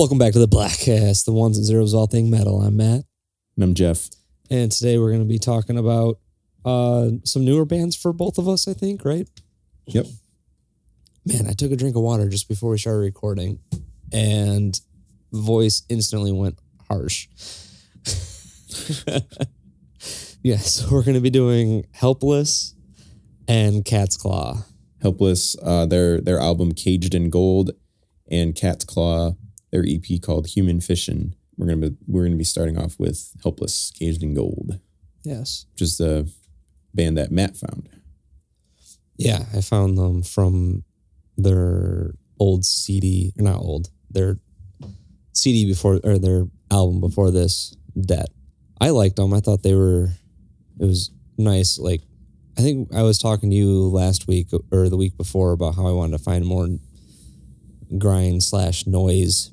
[0.00, 2.62] Welcome back to the Bleghcast, the ones and zeros all thing metal.
[2.62, 3.04] I'm Matt,
[3.54, 4.08] And I'm Jeff.
[4.50, 6.18] and today we're going to be talking about
[6.64, 8.66] uh, some newer bands for both of us.
[8.66, 9.28] I think, right?
[9.88, 10.06] Yep.
[11.26, 13.58] Man, I took a drink of water just before we started recording,
[14.10, 14.80] and
[15.32, 16.58] voice instantly went
[16.88, 17.28] harsh.
[20.42, 22.74] yeah, so we're going to be doing "Helpless"
[23.46, 24.64] and "Cat's Claw."
[25.02, 27.72] Helpless, uh, their their album Caged in Gold,
[28.30, 29.36] and Cat's Claw,
[29.72, 31.34] their EP called Human Fission.
[31.56, 34.78] We're gonna be, we're gonna be starting off with Helpless, Caged in Gold,
[35.24, 35.66] Yes.
[35.74, 36.30] which is the
[36.94, 37.88] band that Matt found.
[39.16, 40.84] Yeah, I found them from
[41.36, 44.38] their old CD, or not old, their
[45.32, 48.28] CD before, or their album before this, Debt.
[48.80, 49.34] I liked them.
[49.34, 50.08] I thought they were,
[50.78, 51.78] it was nice.
[51.78, 52.00] Like,
[52.58, 55.86] I think I was talking to you last week or the week before about how
[55.86, 56.68] I wanted to find more
[57.98, 59.50] grind slash noise.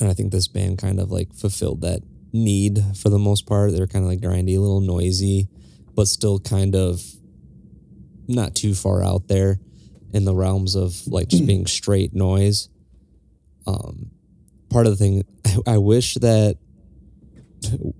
[0.00, 2.00] And I think this band kind of like fulfilled that
[2.32, 3.72] need for the most part.
[3.72, 5.48] They're kind of like grindy, a little noisy,
[5.94, 7.02] but still kind of
[8.26, 9.60] not too far out there
[10.12, 12.68] in the realms of like just being straight noise.
[13.66, 14.10] Um,
[14.68, 16.58] part of the thing, I, I wish that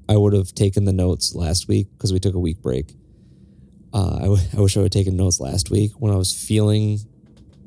[0.09, 2.93] I would have taken the notes last week because we took a week break.
[3.93, 6.33] Uh, I, w- I wish I would have taken notes last week when I was
[6.33, 6.99] feeling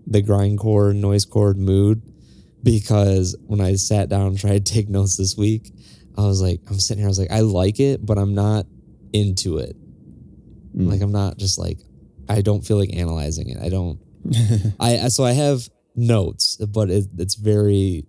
[0.05, 2.01] the grindcore, noisecore mood
[2.67, 5.71] because when I sat down and tried to take notes this week,
[6.17, 8.65] I was like, I'm sitting here, I was like, I like it, but I'm not
[9.13, 9.77] into it.
[10.75, 10.91] Mm.
[10.91, 11.79] Like I'm not just like
[12.27, 13.57] I don't feel like analyzing it.
[13.61, 13.99] I don't.
[14.81, 18.05] I so I have notes, but it, it's very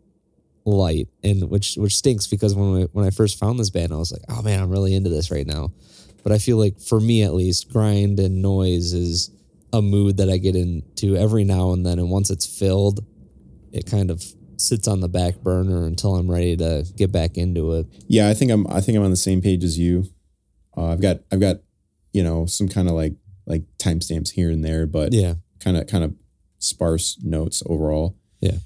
[0.65, 3.97] light, and which which stinks because when I, when I first found this band, I
[3.97, 5.71] was like, oh man, I'm really into this right now.
[6.25, 9.31] But I feel like for me at least, grind and noise is
[9.73, 13.05] a mood that I get into every now and then, and once it's filled,
[13.73, 14.25] it kind of
[14.61, 17.87] sits on the back burner until I'm ready to get back into it.
[18.07, 20.07] Yeah, I think I'm I think I'm on the same page as you.
[20.77, 21.59] Uh, I've got I've got
[22.13, 23.15] you know some kind of like
[23.47, 26.15] like timestamps here and there, but Yeah, kind of kind of
[26.59, 28.17] sparse notes overall.
[28.41, 28.59] Yeah.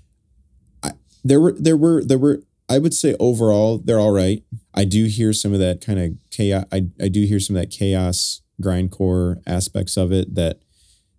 [0.82, 0.92] I,
[1.22, 4.42] there were there were there were I would say overall they're all right.
[4.74, 6.64] I do hear some of that kind of chaos.
[6.72, 10.60] I I do hear some of that chaos grindcore aspects of it that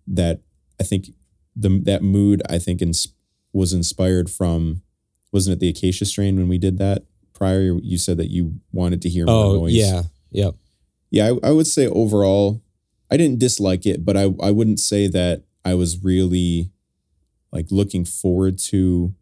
[0.06, 0.40] that
[0.80, 1.10] I think
[1.56, 3.13] the that mood I think ins-
[3.54, 4.82] was inspired from
[5.32, 7.78] wasn't it the Acacia strain when we did that prior?
[7.82, 9.72] You said that you wanted to hear more Oh noise.
[9.74, 10.54] yeah, yep.
[11.10, 12.62] Yeah, I, I would say overall,
[13.10, 16.70] I didn't dislike it, but I, I wouldn't say that I was really
[17.52, 19.14] like looking forward to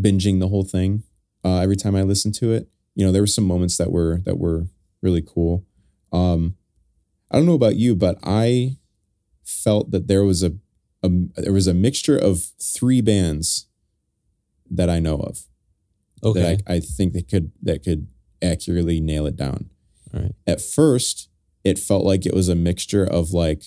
[0.00, 1.02] binging the whole thing
[1.44, 2.68] uh, every time I listened to it.
[2.94, 4.68] You know, there were some moments that were that were
[5.02, 5.64] really cool.
[6.12, 6.56] Um,
[7.30, 8.76] I don't know about you, but I
[9.44, 10.52] felt that there was a,
[11.06, 13.66] a there was a mixture of three bands
[14.70, 15.46] that I know of
[16.24, 18.08] Okay, that I, I think that could that could
[18.42, 19.70] accurately nail it down.
[20.14, 20.32] All right.
[20.46, 21.28] At first,
[21.64, 23.62] it felt like it was a mixture of like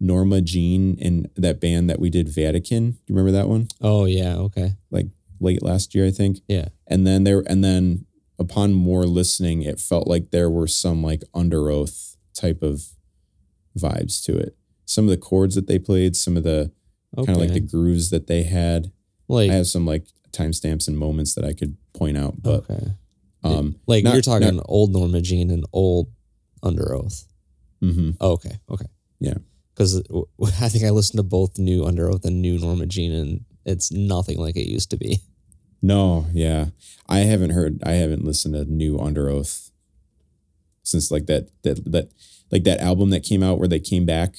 [0.00, 2.92] Norma Jean and that band that we did Vatican.
[2.92, 3.68] Do you remember that one?
[3.80, 5.06] oh yeah, okay, Like
[5.38, 6.38] Late last year, I think.
[6.48, 6.68] yeah.
[6.86, 8.06] And then there and then
[8.38, 12.82] upon more listening, it felt like there were some like Underoath type of
[13.78, 14.56] vibes to it.
[14.86, 16.72] Some of the chords that they played, some of the
[17.16, 17.26] Okay.
[17.26, 18.92] kind of like the grooves that they had.
[19.28, 22.92] like I have some like timestamps and moments that I could point out, but okay,
[23.44, 26.08] um like not- you're talking not- old Norma Jean and old
[26.62, 27.24] Underoath.
[27.82, 28.10] Mm-hmm.
[28.20, 28.86] Oh, okay, okay,
[29.20, 29.34] Yeah.
[29.74, 30.02] Because
[30.60, 34.38] I think I listened to both new Underoath and new Norma Jean, and it's nothing
[34.38, 35.20] like it used to be.
[35.82, 36.66] No, yeah.
[37.06, 39.70] I haven't heard I haven't listened to new Underoath
[40.82, 42.08] since like that that that
[42.50, 44.36] like that album that came out where they came back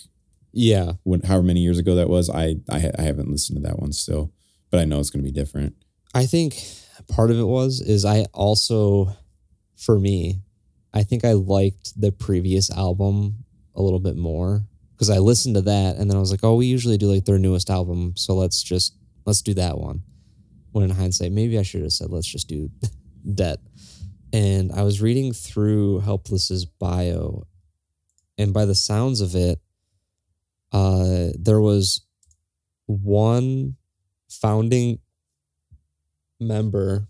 [0.52, 2.30] Yeah, when however many years ago that was.
[2.30, 4.32] I I, I haven't listened to that one still,
[4.72, 5.76] but I know it's going to be different.
[6.14, 6.64] I think
[7.08, 9.16] part of it was is I also,
[9.76, 10.42] for me,
[10.94, 13.44] I think I liked the previous album
[13.76, 16.56] a little bit more because I listened to that and then I was like, oh,
[16.56, 18.96] we usually do like their newest album, so let's just
[19.26, 20.02] let's do that one.
[20.72, 22.70] When in hindsight, maybe I should have said let's just do
[23.34, 23.60] Debt.
[24.34, 27.46] And I was reading through Helpless's bio,
[28.38, 29.60] and by the sounds of it,
[30.72, 32.02] uh, there was
[32.86, 33.76] one
[34.30, 35.00] founding
[36.40, 37.08] member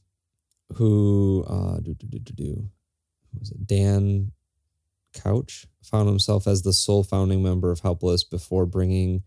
[0.76, 2.70] who uh do, do, do,
[3.38, 4.32] was it Dan
[5.14, 9.24] Couch found himself as the sole founding member of Helpless before bringing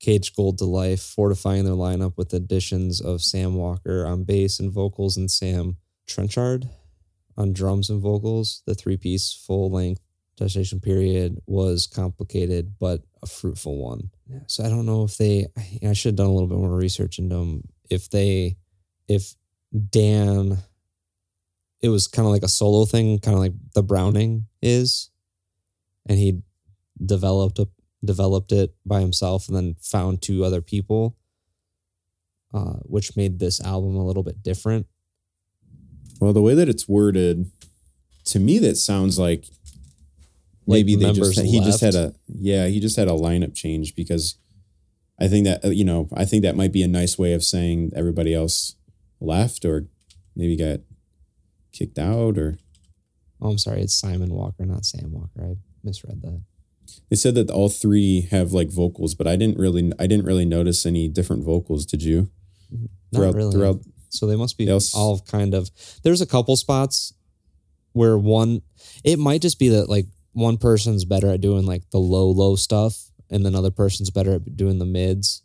[0.00, 4.70] Cage Gold to life, fortifying their lineup with additions of Sam Walker on bass and
[4.70, 6.68] vocals and Sam Trenchard
[7.36, 8.62] on drums and vocals.
[8.66, 10.00] The three piece full length
[10.36, 14.10] gestation period was complicated but a fruitful one.
[14.46, 15.46] So I don't know if they.
[15.56, 17.62] I, I should have done a little bit more research into them.
[17.90, 18.56] If they,
[19.08, 19.34] if
[19.90, 20.58] Dan,
[21.80, 25.10] it was kind of like a solo thing, kind of like the Browning is,
[26.08, 26.42] and he
[27.04, 27.68] developed a
[28.04, 31.16] developed it by himself and then found two other people,
[32.52, 34.86] uh, which made this album a little bit different.
[36.20, 37.50] Well, the way that it's worded,
[38.26, 39.46] to me, that sounds like Like
[40.66, 44.36] maybe they just he just had a yeah he just had a lineup change because
[45.20, 47.44] I think that uh, you know I think that might be a nice way of
[47.44, 48.74] saying everybody else
[49.20, 49.86] left or
[50.36, 50.80] maybe got
[51.72, 52.58] kicked out or
[53.40, 55.42] Oh, I'm sorry, it's Simon Walker, not Sam Walker.
[55.44, 56.40] I misread that.
[57.10, 60.46] they said that all three have like vocals, but I didn't really I didn't really
[60.46, 61.84] notice any different vocals.
[61.84, 62.30] Did you?
[62.70, 62.90] Not
[63.20, 63.52] Throughout really.
[63.52, 65.70] throughout So they must be Else- all kind of.
[66.02, 67.12] There's a couple spots
[67.92, 68.62] where one,
[69.04, 72.56] it might just be that like one person's better at doing like the low, low
[72.56, 75.42] stuff, and another person's better at doing the mids,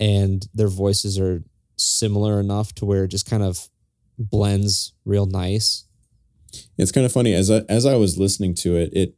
[0.00, 1.44] and their voices are
[1.76, 3.68] similar enough to where it just kind of
[4.18, 5.84] blends real nice.
[6.76, 9.14] It's kind of funny as I, as I was listening to it, it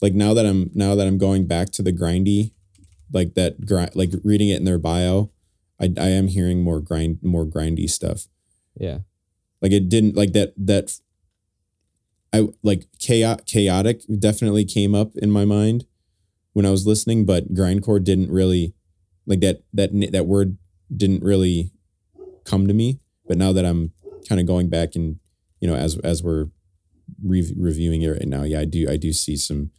[0.00, 2.52] like now that I'm now that I'm going back to the grindy,
[3.12, 5.30] like that grind, like reading it in their bio,
[5.80, 8.26] I I am hearing more grind more grindy stuff.
[8.76, 9.00] Yeah.
[9.60, 10.98] Like it didn't like that that
[12.32, 15.86] I like chaotic chaotic definitely came up in my mind
[16.52, 18.74] when I was listening, but grindcore didn't really
[19.26, 20.58] like that that that word
[20.94, 21.70] didn't really
[22.44, 23.00] come to me.
[23.26, 23.92] But now that I'm
[24.28, 25.18] kind of going back and
[25.60, 26.46] you know as as we're
[27.22, 29.70] re- reviewing it right now, yeah, I do I do see some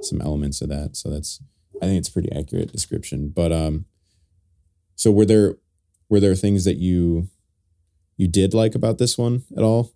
[0.00, 0.96] some elements of that.
[0.96, 1.40] So that's
[1.82, 3.32] I think it's a pretty accurate description.
[3.34, 3.84] But um,
[4.94, 5.56] so were there
[6.08, 7.28] were there things that you
[8.16, 9.92] you did like about this one at all?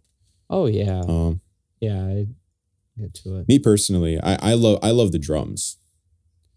[0.51, 1.01] Oh yeah.
[1.07, 1.41] Um,
[1.83, 2.03] Yeah.
[2.07, 2.27] I
[2.99, 3.49] get to it.
[3.49, 5.77] me personally, I I love I love the drums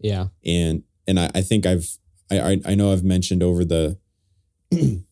[0.00, 0.28] Yeah.
[0.44, 1.98] and and I, I think I've
[2.30, 3.98] I, I know I've mentioned over the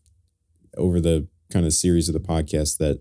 [0.76, 3.00] over the kind of series of the podcast that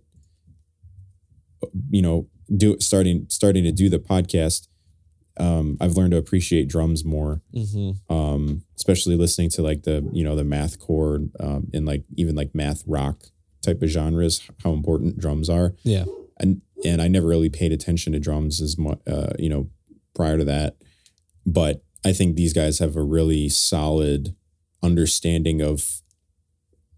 [1.90, 4.68] you know do starting starting to do the podcast
[5.40, 8.14] um I've learned to appreciate drums more Mm-hmm.
[8.14, 12.36] um especially listening to like the you know the math core um and like even
[12.36, 13.24] like math rock
[13.62, 16.06] type of genres how important drums are Yeah.
[16.44, 19.70] And and I never really paid attention to drums as much, uh, you know,
[20.14, 20.76] prior to that.
[21.46, 24.36] But I think these guys have a really solid
[24.84, 26.02] understanding of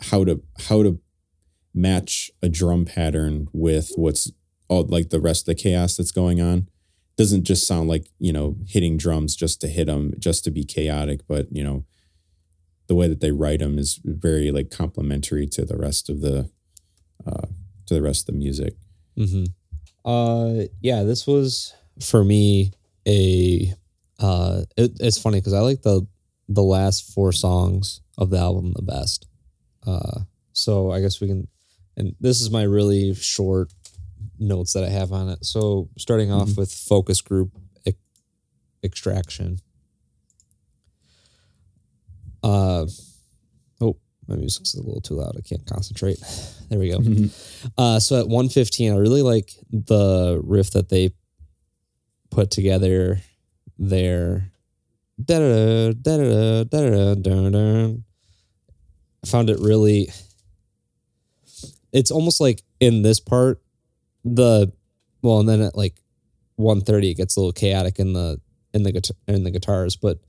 [0.02, 1.00] how to how to
[1.74, 4.32] match a drum pattern with what's
[4.68, 6.68] all like the rest of the chaos that's going on.
[7.18, 10.66] Doesn't just sound like you know hitting drums just to hit them, just to be
[10.66, 11.86] chaotic, but you know
[12.88, 16.50] the way that they write them is very like complementary to the rest of the
[17.26, 17.48] uh,
[17.86, 18.76] to the rest of the music.
[19.18, 19.46] Mm-hmm.
[20.10, 22.72] Uh, yeah, this was for me
[23.08, 23.74] a.
[24.20, 26.08] Uh, it, it's funny because I like the
[26.48, 29.28] the last four songs of the album the best.
[29.86, 30.22] Uh,
[30.54, 31.48] so I guess we can,
[31.98, 33.74] and this is my really short
[34.40, 35.44] notes that I have on it.
[35.46, 37.52] So starting off with focus group
[37.86, 37.98] ex-
[38.84, 39.60] extraction.
[42.44, 42.86] Uh,
[44.28, 45.36] my music's a little too loud.
[45.38, 46.20] I can't concentrate.
[46.70, 47.00] There we go.
[47.78, 51.12] Uh, so at 115, I really like the riff that they
[52.30, 53.20] put together
[53.80, 54.52] there.
[55.24, 57.96] Da-da-da, da-da-da, da-da-da, da-da-da.
[59.24, 60.10] I found it really.
[61.92, 63.62] It's almost like in this part,
[64.24, 64.72] the
[65.22, 65.96] well, and then at like
[66.58, 68.40] 130, it gets a little chaotic in the
[68.74, 69.96] in the guitar in the guitars.
[69.96, 70.20] But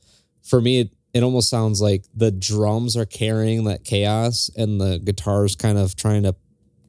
[0.42, 4.98] for me, it, it almost sounds like the drums are carrying that chaos, and the
[4.98, 6.34] guitars kind of trying to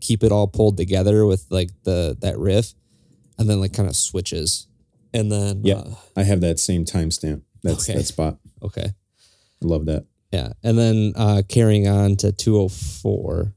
[0.02, 2.74] keep it all pulled together with like the that riff,
[3.38, 4.68] and then like kind of switches,
[5.14, 5.76] and then Yeah.
[5.80, 7.42] uh, I have that same timestamp.
[7.64, 7.98] That's Okay.
[7.98, 8.38] that spot.
[8.62, 10.06] okay, I love that.
[10.32, 13.54] yeah, and then uh carrying on to 204,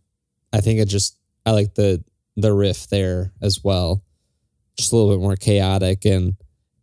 [0.52, 2.02] I think it just I like the
[2.36, 4.02] the riff there as well,
[4.76, 6.36] just a little bit more chaotic and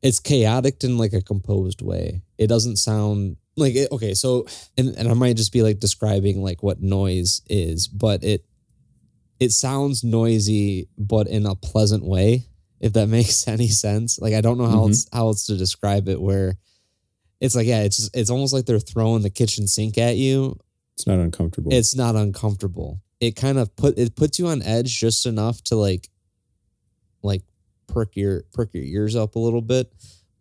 [0.03, 2.21] it's chaotic in like a composed way.
[2.37, 4.45] It doesn't sound like it, okay, so
[4.77, 8.45] and and I might just be like describing like what noise is, but it
[9.39, 12.45] it sounds noisy but in a pleasant way
[12.79, 14.19] if that makes any sense.
[14.19, 14.89] Like I don't know how Mhm.
[14.89, 16.57] else how else to describe it where
[17.41, 20.57] it's like yeah, it's just, it's almost like they're throwing the kitchen sink at you.
[20.95, 21.71] It's not uncomfortable.
[21.73, 23.01] It's not uncomfortable.
[23.19, 26.09] It kind of put it puts you on edge just enough to like
[27.23, 27.43] like
[27.87, 29.91] perk your perk your ears up a little bit,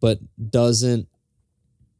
[0.00, 0.18] but
[0.50, 1.08] doesn't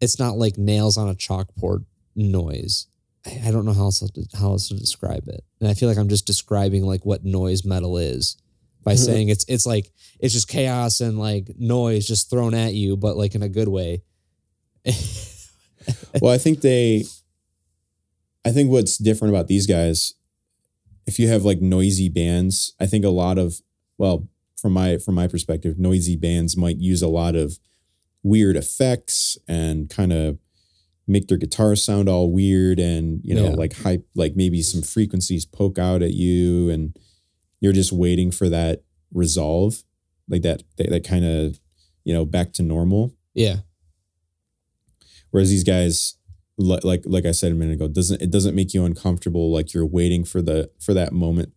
[0.00, 1.84] it's not like nails on a chalkboard
[2.14, 2.86] noise.
[3.26, 5.42] I I don't know how else to, how else to describe it.
[5.60, 8.36] And I feel like I'm just describing like what noise metal is.
[8.84, 9.04] by Mhm.
[9.04, 13.16] saying it's it's like it's just chaos and like noise just thrown at you, but
[13.16, 14.02] like in a good way.
[16.20, 17.04] well, I think they,
[18.44, 20.14] I think what's different about these guys,
[21.06, 23.60] if you have like noisy bands, I think a lot of,
[23.98, 27.58] well, from my from my perspective, noisy bands might use a lot of
[28.26, 30.38] weird effects and kind of
[31.06, 33.54] make their guitar sound all weird and you know Yeah.
[33.62, 36.96] like hype like maybe some frequencies poke out at you and
[37.60, 39.84] you're just waiting for that resolve
[40.28, 41.60] like that that, that kind of
[42.04, 43.56] you know back to normal yeah.
[45.30, 46.16] Whereas these guys,
[46.56, 49.52] like like I said a minute ago, doesn't it doesn't make you uncomfortable?
[49.52, 51.52] Like you're waiting for the for that moment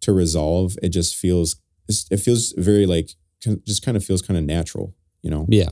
[0.00, 0.76] to resolve.
[0.82, 1.56] It just feels
[2.10, 3.10] it feels very like
[3.66, 5.70] just kind of feels kind of natural, you know, Yeah.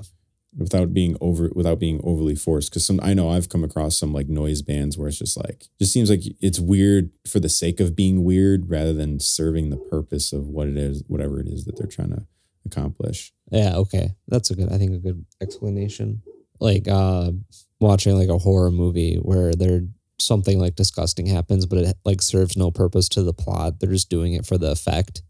[0.57, 2.71] Without being over without being overly forced.
[2.71, 5.67] Because some I know I've come across some like noise bands where it's just like
[5.79, 9.77] just seems like it's weird for the sake of being weird rather than serving the
[9.77, 12.27] purpose of what it is, whatever it is that they're trying to
[12.65, 13.33] accomplish.
[13.51, 14.15] Yeah, okay.
[14.29, 16.23] That's a good I think a good explanation.
[16.61, 17.33] Like uh
[17.81, 19.83] watching like a horror movie where there
[20.21, 23.81] something like disgusting happens but it like serves no purpose to the plot.
[23.81, 25.23] They're just doing it for the effect.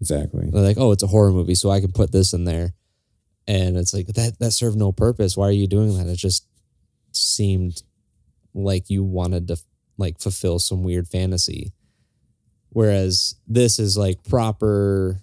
[0.00, 0.48] Exactly.
[0.50, 2.74] They're like, "Oh, it's a horror movie, so I can put this in there."
[3.46, 5.36] And it's like that that served no purpose.
[5.36, 6.06] Why are you doing that?
[6.06, 6.46] It just
[7.12, 7.82] seemed
[8.54, 9.56] like you wanted to
[9.98, 11.72] like fulfill some weird fantasy.
[12.70, 15.20] Whereas this is like proper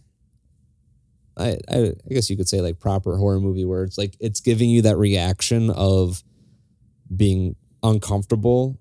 [1.37, 4.41] I, I I guess you could say like proper horror movie where it's like it's
[4.41, 6.21] giving you that reaction of
[7.15, 8.77] being uncomfortable,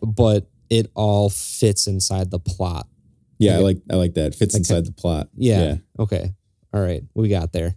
[0.00, 2.88] but it all fits inside the plot.
[3.38, 4.34] Yeah, I like I like that.
[4.34, 5.28] Fits inside the plot.
[5.36, 5.76] Yeah.
[5.98, 6.32] Okay.
[6.72, 7.04] All right.
[7.14, 7.76] We got there.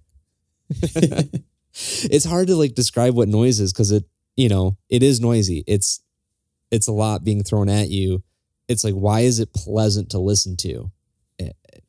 [1.73, 4.05] it's hard to like describe what noise is because it,
[4.35, 5.63] you know, it is noisy.
[5.67, 6.01] It's
[6.71, 8.23] it's a lot being thrown at you.
[8.67, 10.91] It's like why is it pleasant to listen to?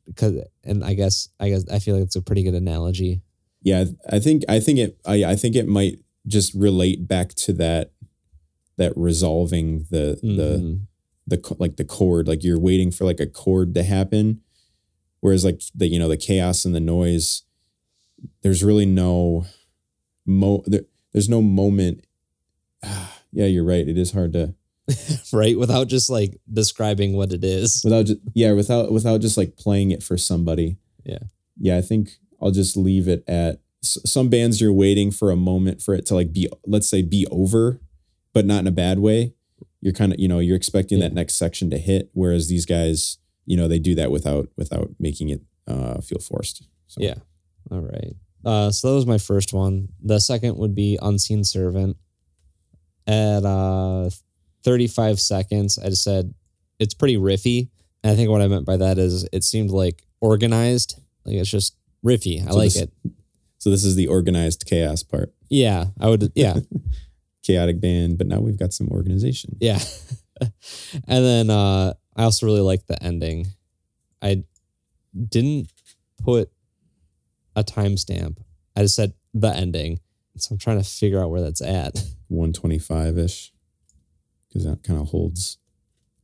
[0.05, 3.21] Because and I guess I guess I feel like it's a pretty good analogy.
[3.61, 7.53] Yeah, I think I think it I, I think it might just relate back to
[7.53, 7.91] that
[8.77, 10.79] that resolving the the Mhm.
[11.27, 14.41] the co- like the chord like you're waiting for like a chord to happen
[15.19, 17.43] whereas like the you know the chaos and the noise
[18.41, 19.45] there's really no
[20.25, 20.81] mo there,
[21.13, 22.05] there's no moment.
[23.31, 23.87] Yeah you're right.
[23.87, 24.55] It is hard to
[25.33, 25.55] right?
[25.57, 27.81] Without just like describing what it is.
[27.83, 30.77] without just yeah without without just like playing it for somebody.
[31.05, 31.19] Yeah.
[31.59, 35.35] yeah i think i'll just leave it at s- some bands you're waiting for a
[35.35, 37.79] moment for it to like be let's say be over
[38.33, 39.33] but not in a bad way.
[39.81, 43.17] You're kind of you know you're expecting that next section to hit whereas these guys
[43.45, 46.63] you know they do that without without making it uh feel forced.
[46.87, 47.15] So Yeah.
[47.71, 48.13] All right.
[48.45, 49.89] Uh, so that was my first one.
[50.01, 51.97] The second would be Unseen Servant.
[53.07, 54.09] At uh,
[54.63, 56.33] 35 seconds, I just said
[56.79, 57.69] it's pretty riffy.
[58.03, 60.99] And I think what I meant by that is it seemed like organized.
[61.25, 62.41] Like it's just riffy.
[62.45, 62.91] I So like this- it.
[63.57, 65.87] so this is the organized chaos part Yeah.
[65.99, 66.57] I would, yeah.
[67.43, 69.79] chaotic band but now we've got some organization Yeah.
[70.41, 70.51] and
[71.25, 73.47] then uh, I also really like the ending.
[74.21, 74.43] I
[75.29, 75.71] didn't
[76.23, 76.51] put
[77.59, 78.37] a timestamp.
[78.75, 79.99] I just said the ending.
[80.37, 81.95] So I'm trying to figure out where that's at.
[82.31, 83.51] 125ish
[84.47, 85.57] because that kind of holds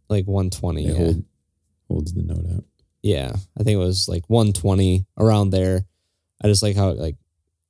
[0.09, 0.85] Like 120.
[0.85, 0.97] it Yeah.
[0.97, 1.23] hold,
[1.89, 2.63] holds the note out
[3.05, 3.33] yeah.
[3.55, 5.85] I think it was like 120 around there.
[6.43, 7.17] I just like how it like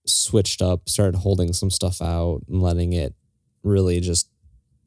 [0.07, 3.13] switched up, started holding some stuff out and letting it
[3.61, 4.29] really just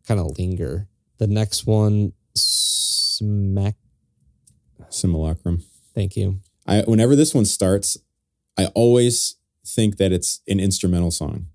[0.06, 0.88] kind of linger.
[1.18, 3.74] The next one, smack.
[4.88, 6.40] simulacrum Thank you.
[6.66, 7.98] I whenever this one starts,
[8.58, 9.36] I always
[9.66, 11.46] think that it's an instrumental song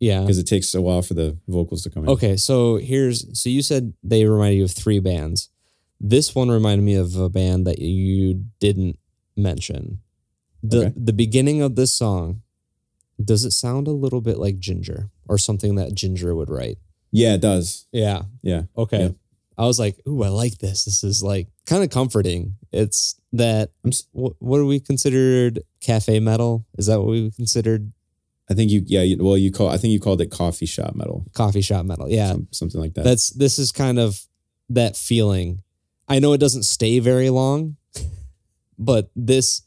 [0.00, 0.20] Yeah.
[0.22, 2.10] because it takes a while for the vocals to come in.
[2.10, 5.48] Okay, so here's so you said they remind you of three bands.
[6.00, 8.98] This one reminded me of a band that you didn't
[9.36, 10.00] mention.
[10.62, 10.92] The Okay.
[10.96, 12.42] the beginning of this song,
[13.22, 16.78] does it sound a little bit like Jinjer or something that Jinjer would write?
[17.12, 17.86] Yeah, it does.
[17.92, 18.22] Yeah.
[18.42, 18.62] Yeah.
[18.76, 19.00] Okay.
[19.04, 19.08] Yeah.
[19.58, 20.84] I was like, "Ooh, I like this.
[20.84, 25.60] This is like kind of comforting." It's that I'm s- what, what do we considered
[25.80, 26.66] cafe metal?
[26.78, 27.92] Is that what we considered
[28.50, 28.82] I think you.
[28.86, 29.02] Yeah.
[29.02, 29.68] You, well, you call.
[29.70, 31.24] I think you called it coffee shop metal.
[31.34, 32.08] coffee shop metal?
[32.08, 32.28] Yeah.
[32.32, 33.04] some- something like that.
[33.04, 34.26] that's this is kind of
[34.68, 35.62] that feeling
[36.08, 37.76] i know it doesn't stay very long
[38.78, 39.62] but this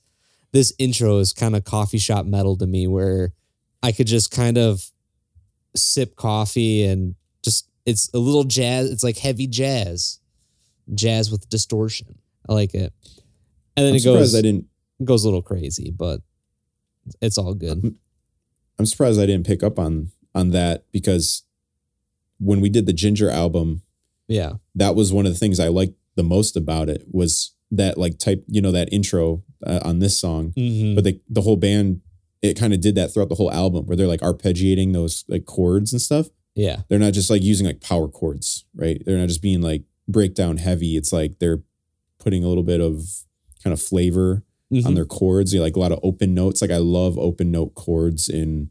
[0.51, 3.31] this intro is kind of coffee shop metal to me where
[3.81, 4.91] i could just kind of
[5.75, 7.15] sip coffee and
[7.89, 10.19] it's a little jazz it's like heavy jazz
[10.93, 12.17] jazz with distortion
[12.47, 12.93] i like it
[13.75, 14.65] and then I'm it goes I didn't.
[15.03, 16.21] goes a little crazy but
[17.21, 17.95] it's all good
[18.77, 21.43] I'm surprised I didn't pick up on on that because
[22.39, 23.81] when we did the Jinjer album,
[24.27, 27.97] yeah that was one of the things I liked the most about it was that
[27.97, 30.95] like type, you know, that intro uh, on this song, Mhm.
[30.95, 32.01] but they, the whole band,
[32.41, 35.45] it kind of did that throughout the whole album where they're like arpeggiating those like
[35.45, 36.27] chords and stuff.
[36.55, 39.01] Yeah, They're not just like using like power chords, right?
[39.05, 40.97] They're not just being like breakdown heavy.
[40.97, 41.61] It's like they're
[42.19, 43.03] putting a little bit of
[43.63, 44.85] kind of flavor Mhm.
[44.85, 45.53] on their chords.
[45.53, 46.61] You know, like a lot of open notes.
[46.61, 48.69] Like I love open note chords in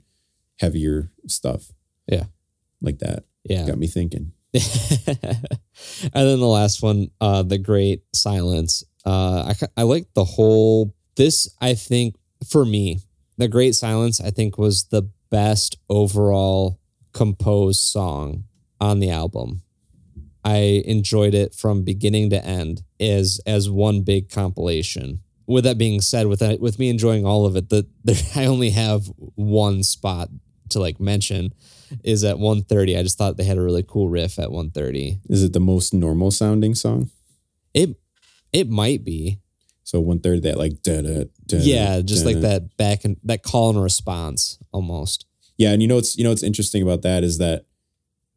[0.61, 1.73] heavier stuff.
[2.06, 2.25] Yeah.
[2.80, 3.25] Like that.
[3.44, 3.66] yeah.
[3.66, 4.32] Got me thinking.
[4.54, 4.62] and
[6.12, 8.82] then the last one, uh, the great silence.
[9.04, 10.94] Uh, I I like the whole.
[11.16, 12.14] This I think
[12.49, 13.00] for me,
[13.37, 16.78] the great silence I think was the best overall
[17.18, 18.44] composed song
[18.80, 19.62] on the album.
[20.44, 25.20] I enjoyed it from beginning to end as as one big compilation.
[25.46, 27.87] With that being said, with that, with me enjoying all of it, that
[28.37, 30.28] I only have one spot
[30.70, 31.52] to like mention
[32.04, 32.96] is at 130.
[32.96, 35.20] I just thought they had a really cool riff at 130.
[35.28, 37.10] Is it the most normal sounding song?
[37.75, 37.96] It
[38.52, 39.40] it might be.
[39.82, 41.58] So one third that like da da da.
[41.58, 42.42] yeah, just like da.
[42.42, 45.25] that back and that call and response almost.
[45.58, 47.66] Yeah, and you know what's you know what's interesting about that is that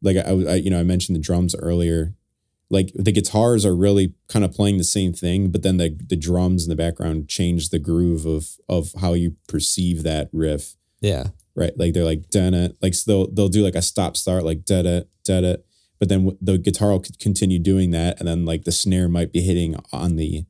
[0.02, 2.14] like I, I you know I mentioned the drums earlier.
[2.68, 6.16] Like the guitars are really kind of playing the same thing, but then the the
[6.16, 10.74] drums in the background change the groove of of how you perceive that riff.
[11.00, 11.28] Yeah.
[11.54, 14.42] Right, like they're like da da, like so they'll they'll do like a stop start
[14.42, 15.56] like da da da da,
[15.98, 19.42] but then the guitar will continue doing that, and then like the snare might be
[19.42, 20.46] hitting on the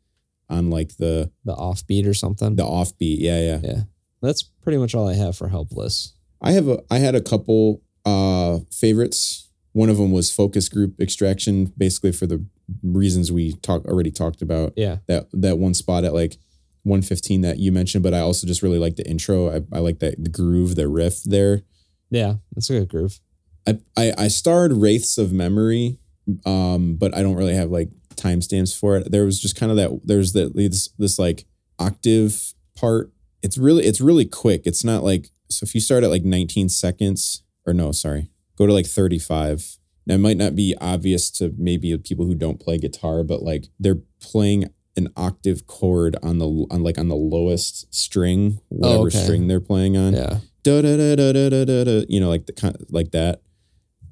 [0.48, 2.54] on like the The offbeat or something.
[2.54, 3.16] the offbeat.
[3.18, 3.58] Yeah, yeah.
[3.64, 3.80] Yeah.
[4.20, 6.14] That's pretty much all I have for helpless.
[6.42, 9.48] I have a I had a couple uh favorites.
[9.72, 12.44] One of them was focus group extraction, basically for the
[12.82, 14.72] reasons we talk already talked about.
[14.76, 14.98] Yeah.
[15.06, 16.36] That that one spot at like
[16.84, 19.50] 115 that you mentioned, but I also just really like the intro.
[19.50, 21.62] I, I like that the groove, the riff there.
[22.10, 22.34] Yeah.
[22.54, 23.20] That's a good groove.
[23.66, 25.98] I, I I starred Wraiths of Memory,
[26.44, 29.10] um, but I don't really have like timestamps for it.
[29.10, 31.44] There was just kind of that there's that this this like
[31.78, 33.12] octave part.
[33.42, 34.62] It's really it's really quick.
[34.64, 38.66] It's not like so if you start at like 19 seconds, or no, sorry, go
[38.66, 39.78] to like 35.
[40.06, 43.66] Now, it might not be obvious to maybe people who don't play guitar, but like
[43.78, 49.02] they're playing an octave chord on the on like on the lowest string, oh, whatever
[49.02, 49.22] oh, okay.
[49.22, 50.12] string they're playing on.
[50.12, 50.38] Yeah.
[50.64, 52.04] Da da da da da da da.
[52.08, 53.42] You know, like the kind like that.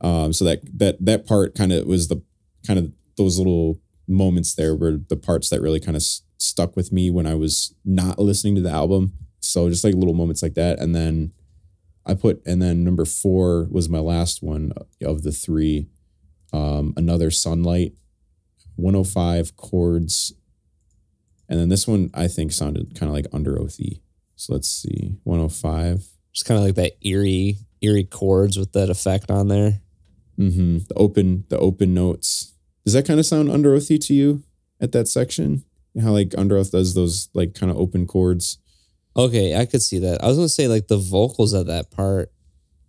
[0.00, 2.22] Um, so that that that part kind of was the
[2.66, 6.74] kind of those little moments there were the parts that really kind of st- stuck
[6.74, 10.42] with me when I was not listening to the album so just like little moments
[10.42, 11.32] like that and then
[12.06, 14.72] I put and then number 4 was my last one
[15.04, 15.86] of the 3
[16.52, 17.92] um another sunlight
[18.76, 20.32] 105 chords
[21.48, 24.00] and then this one I think sounded kind of like under oathy
[24.40, 29.30] so let's see 105 Just kind of like that eerie, eerie chords with that effect
[29.30, 29.82] on there.
[30.38, 30.78] Mm-hmm.
[30.88, 32.54] The open, the open notes.
[32.86, 34.42] Does that kind of sound under oathy to you
[34.80, 35.64] at that section?
[36.00, 38.56] How like Underoath does those like kind of open chords?
[39.16, 40.22] Okay, I could see that.
[40.22, 42.32] I was gonna say like the vocals at that part,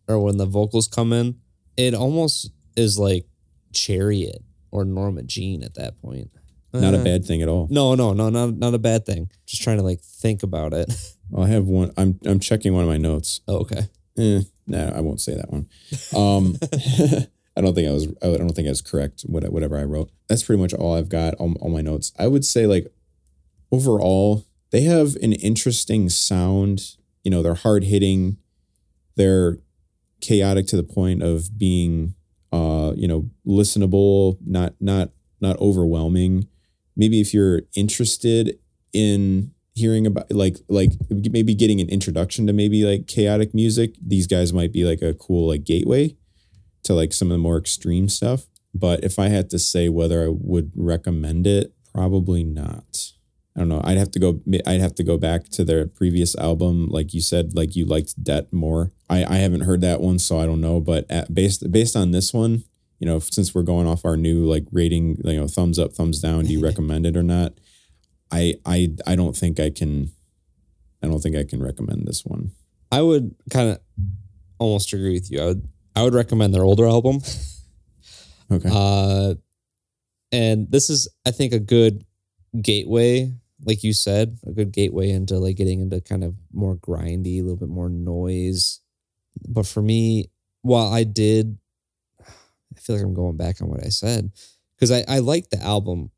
[0.07, 1.37] or when the vocals come in,
[1.77, 3.25] it almost is like
[3.73, 6.29] Chariot or Norma Jean at that point.
[6.73, 7.67] Not a Uh, bad thing at all.
[7.69, 9.29] No, no, no, not not a bad thing.
[9.45, 10.91] Just trying to like think about it.
[11.33, 11.93] Well, I have one.
[11.95, 13.39] I'm I'm checking one of my notes.
[13.47, 13.87] oh, okay.
[14.17, 15.69] Eh, no, I won't say that one.
[16.13, 16.57] Um,
[17.55, 18.09] I don't think I was.
[18.21, 19.21] I don't think I was correct.
[19.21, 20.11] what- Whatever I wrote.
[20.27, 21.35] That's pretty much all I've got.
[21.35, 22.11] All, all my notes.
[22.19, 22.91] I would say like
[23.71, 26.95] overall, they have an interesting sound.
[27.23, 28.37] You know, they're hard hitting.
[29.15, 29.59] They're
[30.21, 32.15] chaotic to the point of being,
[32.51, 34.37] uh, you know, listenable.
[34.45, 36.47] Not not not overwhelming.
[36.95, 38.59] Maybe if you're interested
[38.93, 44.27] in hearing about like like maybe getting an introduction to maybe like chaotic music these
[44.27, 46.15] guys might be like a cool like gateway
[46.83, 50.25] to like some of the more extreme stuff but if i had to say whether
[50.25, 53.13] i would recommend it probably not
[53.55, 56.35] i don't know i'd have to go i'd have to go back to their previous
[56.37, 60.19] album like you said like you liked debt more i i haven't heard that one
[60.19, 62.63] so i don't know but at, based based on this one
[62.99, 66.19] you know since we're going off our new like rating you know thumbs up thumbs
[66.19, 67.53] down do you recommend it or not
[68.31, 70.11] I I I don't think I can
[71.03, 72.51] I don't think I can recommend this one.
[72.91, 73.79] I would kind of
[74.57, 75.41] almost agree with you.
[75.41, 77.21] I would I would recommend their older album.
[78.49, 78.69] Okay.
[78.71, 79.35] Uh,
[80.33, 82.05] and this is, I think, a good
[82.61, 87.39] gateway, like you said, a good gateway into like getting into kind of more grindy,
[87.39, 88.79] a little bit more noise.
[89.47, 90.29] But for me,
[90.61, 91.57] while I did,
[92.19, 94.31] I feel like I'm going back on what I said
[94.75, 96.11] because I I like the album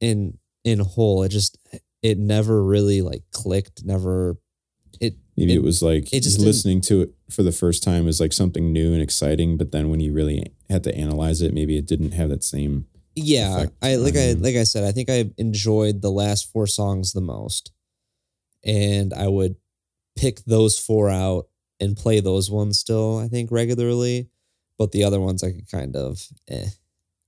[0.00, 1.22] in in whole.
[1.22, 1.58] It just
[2.02, 3.84] it never really like clicked.
[3.84, 4.36] Never
[5.00, 8.04] it Maybe it- it, was like it just listening to it for the first time
[8.04, 11.54] was like something new and exciting, but then when you really had to analyze it,
[11.54, 14.92] maybe it didn't have that same yeah, effect I like I like I said, I
[14.92, 17.72] think I enjoyed the last four songs the most,
[18.64, 19.56] and I would
[20.16, 21.48] pick those four out
[21.80, 23.18] and play those ones still.
[23.18, 24.28] I think regularly,
[24.78, 26.68] but the other ones I could kind of, eh,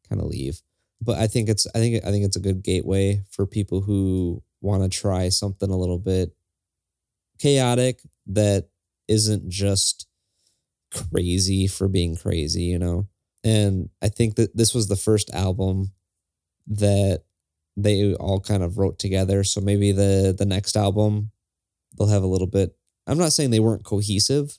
[0.08, 0.62] kind of leave.
[1.00, 4.42] But I think it's I think I think it's a good gateway for people who
[4.60, 6.34] want to try something a little bit
[7.38, 8.68] chaotic that
[9.08, 10.06] isn't just
[10.92, 13.06] crazy for being crazy, you know.
[13.44, 15.92] And I think that this was the first album
[16.66, 17.22] that
[17.76, 19.44] they all kind of wrote together.
[19.44, 21.30] So maybe the the next album
[21.98, 22.76] they'll have a little bit.
[23.06, 24.58] I'm not saying they weren't cohesive,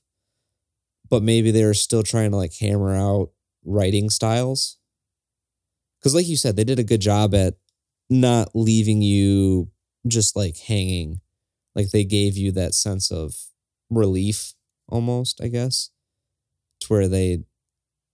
[1.10, 3.32] but maybe they were still trying to like hammer out
[3.64, 4.78] writing styles.
[6.04, 7.56] Cuz like you said, they did a good job at
[8.10, 9.72] not leaving you
[10.08, 11.22] just like hanging.
[11.76, 13.36] Like they gave you that sense of
[13.90, 14.54] relief
[14.88, 15.90] almost, I guess.
[16.82, 17.44] To where they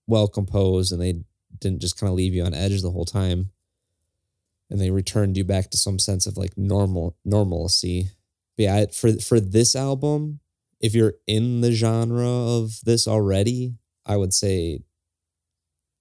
[0.06, 1.22] well composed and they
[1.58, 3.50] didn't just kind of leave you on edge the whole time.
[4.70, 8.08] And they returned you back to some sense of like normal normalcy.
[8.56, 10.40] But yeah, for for this album,
[10.80, 13.74] if you're in the genre of this already,
[14.06, 14.80] I would say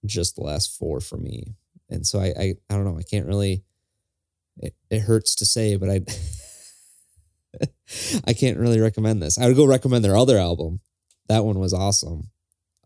[0.05, 1.55] just the last four for me.
[1.89, 3.63] And so I I, I don't know, I can't really
[4.57, 6.01] it, it hurts to say, but I
[8.25, 9.37] I can't really recommend this.
[9.37, 10.79] I would go recommend their other album.
[11.27, 12.29] That one was awesome.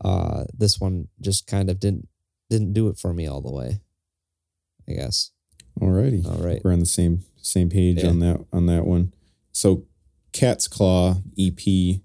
[0.04, 2.08] Uh this one just kind of didn't
[2.50, 3.80] didn't do it for me all the way.
[4.88, 5.32] I guess.
[5.80, 6.26] Alrighty.
[6.26, 6.62] All right.
[6.64, 8.10] We're on the same same page Yeah.
[8.10, 9.14] on that on that one.
[9.52, 9.86] So
[10.34, 12.02] Cat's Claw EP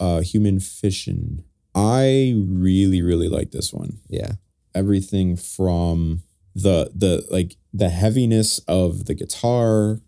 [0.00, 1.44] uh Human Fission.
[1.74, 3.98] I really, really like this one.
[4.08, 4.32] Yeah.
[4.74, 6.22] Everything from
[6.54, 10.00] the the like the heaviness of the guitar,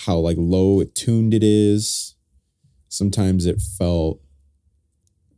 [0.00, 2.14] how like low it tuned it is.
[2.88, 4.20] Sometimes it felt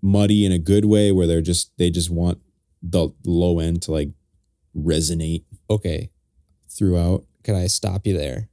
[0.02, 2.38] muddy in a good way where they're just they just want
[2.82, 4.10] the low end to like
[4.76, 6.10] resonate Okay.
[6.68, 7.24] throughout.
[7.44, 8.48] Can I stop you there?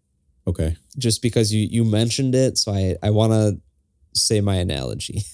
[0.48, 0.78] Okay.
[0.98, 3.60] Just because you you mentioned it, so I I want to
[4.14, 5.24] say my analogy.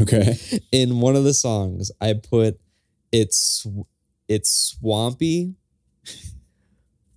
[0.00, 0.38] Okay.
[0.70, 2.60] in one of the songs i put
[3.10, 3.66] it's
[4.28, 5.56] it's swampy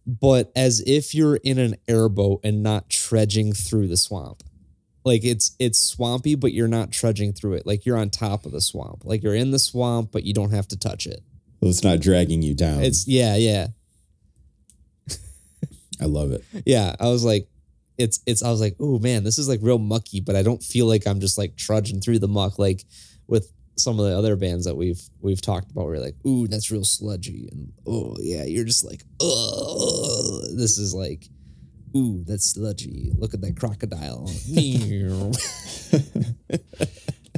[0.07, 4.41] but as if you're in an airboat and not trudging through the swamp
[5.05, 7.65] like it's it's swampy but you're not trudging through it.
[7.65, 9.05] Like you're on top of the swamp.
[9.05, 11.21] Like you're in the swamp but you don't have to touch it.
[11.61, 12.83] Well, it's not dragging you down.
[12.83, 13.67] it's yeah yeah.
[16.01, 16.43] I love it.
[16.65, 17.47] yeah i was like
[17.97, 20.61] it's it's i was like oh man this is like real mucky but i don't
[20.61, 22.83] feel like i'm just like trudging through the muck like
[23.27, 25.85] with some of the other bands that we've we've talked about.
[25.85, 30.77] Where you're like ooh that's real sludgy and oh yeah you're just like oh this
[30.77, 31.27] is like
[31.95, 34.29] ooh that's sludgy look at that crocodile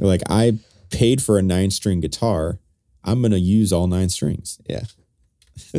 [0.00, 0.58] like, I
[0.90, 2.58] paid for a nine string guitar.
[3.04, 4.60] I'm gonna use all nine strings.
[4.68, 4.84] yeah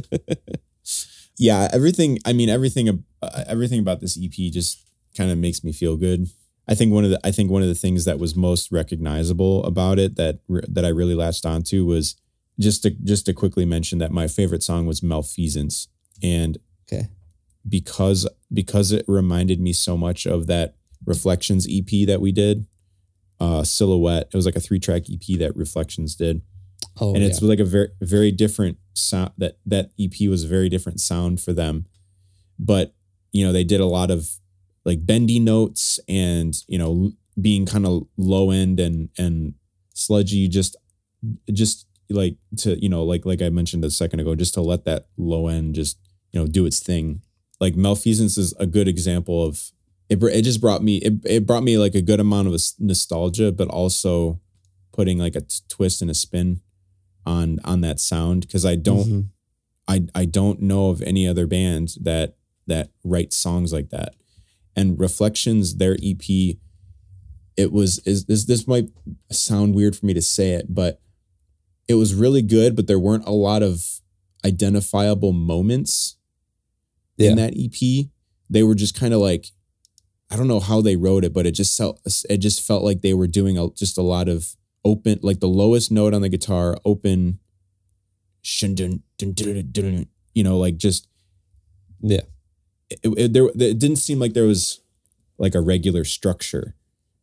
[1.39, 2.19] Yeah, everything.
[2.25, 3.03] I mean, everything.
[3.21, 4.85] Uh, everything about this EP just
[5.17, 6.27] kind of makes me feel good.
[6.67, 7.19] I think one of the.
[7.23, 10.89] I think one of the things that was most recognizable about it that that I
[10.89, 12.17] really latched onto was
[12.59, 15.87] just to just to quickly mention that my favorite song was Malfeasance,
[16.21, 16.57] and
[17.67, 22.65] because because it reminded me so much of that reflections ep that we did
[23.39, 24.29] uh silhouette.
[24.33, 26.41] It was like a three track ep that reflections did.
[26.99, 27.29] Oh and yeah.
[27.29, 31.41] it's like a very very different sound that that ep was a very different sound
[31.41, 31.85] for them.
[32.57, 32.93] But
[33.31, 34.39] you know they did a lot of
[34.85, 39.53] like bendy notes and you know being kind of low end and and
[39.93, 40.75] sludgy just
[41.51, 44.85] just like to you know like like i mentioned a second ago just to let
[44.85, 45.99] that low end just
[46.31, 47.21] you know do its thing
[47.59, 49.71] like malfeasance is a good example of
[50.09, 53.51] it, it just brought me it, it brought me like a good amount of nostalgia
[53.51, 54.39] but also
[54.91, 56.61] putting like a t- twist and a spin
[57.25, 59.25] on on that sound because i don't Mhm.
[59.87, 62.35] I I don't know of any other band that
[62.67, 64.13] that writes songs like that.
[64.75, 66.57] And Reflections, their EP,
[67.57, 68.89] it was is this this might
[69.31, 71.01] sound weird for me to say it, but
[71.87, 73.99] it was really good, but there weren't a lot of
[74.45, 76.17] identifiable moments
[77.19, 77.31] Yeah.
[77.31, 78.07] in that EP.
[78.49, 79.47] They were just kind of like
[80.31, 83.01] I don't know how they wrote it, but it just felt it just felt like
[83.01, 84.55] they were doing a, just a lot of
[84.85, 87.39] open like the lowest note on the guitar, open
[90.33, 91.07] you know, like just
[92.01, 92.21] yeah
[92.89, 94.81] it, it, there it didn't seem like there was
[95.37, 96.75] like a regular structure,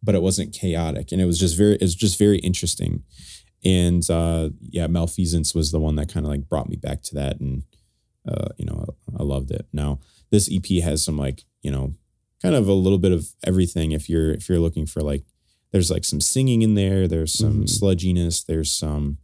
[0.02, 3.02] but it wasn't chaotic, and it was just very it was just very interesting.
[3.64, 7.14] And uh, yeah, Malfeasance was the one that kind of like brought me back to
[7.16, 7.64] that, and
[8.26, 8.84] uh, you know
[9.18, 9.66] I, loved it.
[9.72, 11.94] Now this EP has some like you know
[12.42, 13.92] kind of a little bit of everything.
[13.92, 15.24] If you're if you're looking for like
[15.72, 17.78] there's like some singing in there, there's some Mhm.
[17.80, 19.18] sludginess, there's some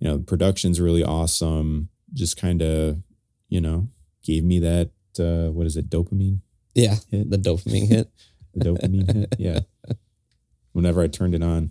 [0.00, 1.88] you know, production's really awesome.
[2.12, 3.00] Just kind of,
[3.48, 3.88] you know,
[4.24, 6.40] gave me that uh, what is it, dopamine?
[6.74, 7.30] Yeah, Hit.
[7.30, 8.10] the dopamine hit.
[8.54, 9.34] The dopamine hit.
[9.38, 9.60] Yeah.
[10.72, 11.70] Whenever I turned it on,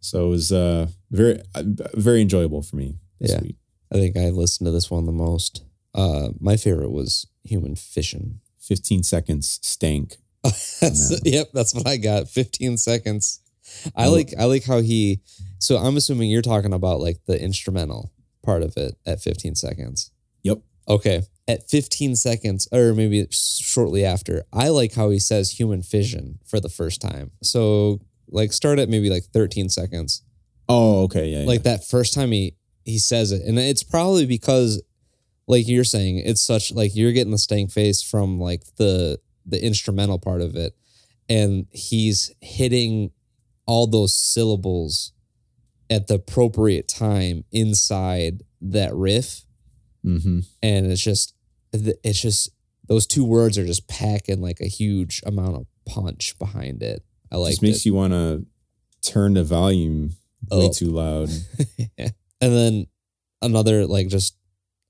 [0.00, 1.62] so it was uh, very uh,
[1.94, 2.98] very enjoyable for me.
[3.20, 3.40] This Yeah.
[3.40, 3.56] week.
[3.92, 5.64] I think I listened to this one the most.
[5.94, 8.40] Uh, my favorite was Human Fission.
[8.58, 10.16] Fifteen seconds stank.
[10.42, 11.20] that's.
[11.24, 12.28] Yep, that's what I got.
[12.28, 13.40] 15 seconds.
[13.96, 15.20] I like I like how he
[15.58, 18.12] so I'm assuming you're talking about like the instrumental
[18.44, 20.12] part of it at 15 seconds.
[20.44, 20.58] Yep.
[20.88, 21.22] Okay.
[21.48, 26.60] At 15 seconds, or maybe shortly after, I like how he says human fission for
[26.60, 27.32] the first time.
[27.42, 30.22] So like start at maybe like 13 seconds.
[30.68, 31.46] Oh, okay, yeah, yeah.
[31.46, 33.42] Like that first time he he says it.
[33.46, 34.82] And it's probably because
[35.46, 39.62] like you're saying, it's such like you're getting the stank face from like the the
[39.64, 40.74] instrumental part of it.
[41.28, 43.10] And he's hitting
[43.66, 45.12] all those syllables
[45.90, 49.42] at the appropriate time inside that riff.
[50.04, 50.40] mm-hmm.
[50.62, 51.34] And it's just
[51.72, 52.50] it's just
[52.88, 57.02] those two words are just packing like a huge amount of punch behind it.
[57.32, 57.86] I like Just makes it.
[57.86, 58.46] you want to
[59.02, 60.10] turn the volume
[60.50, 60.72] way Oh.
[60.72, 61.28] too loud.
[62.40, 62.86] and then
[63.42, 64.36] another like just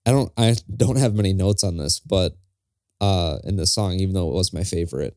[0.05, 2.37] I don't I don't have many notes on this, but
[3.01, 5.17] uh in the song, even though it was my favorite.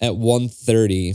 [0.00, 1.14] At 130,